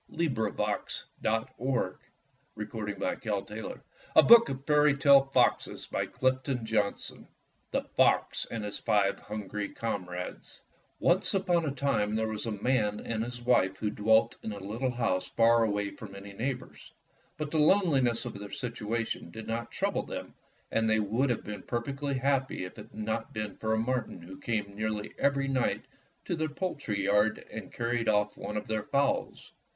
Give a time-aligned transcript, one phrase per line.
[0.11, 1.45] ^:'■ r .UA1 THE FOX AND HIS FIVE
[2.49, 3.27] HUNGRY COMRADES
[4.15, 4.21] O
[11.05, 14.57] NCE upon a time there was a man and his wife who dwelt in a
[14.59, 16.91] little house far away from any neighbors.
[17.37, 20.33] But the loneli ness of their situation did not trouble them,
[20.71, 24.19] and they would have been perfectly happy if it had not been for a marten
[24.23, 25.85] who came nearly every night
[26.25, 29.51] to their poultry yard and carried off one of their fowls.